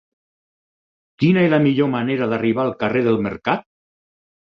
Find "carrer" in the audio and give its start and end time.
2.85-3.05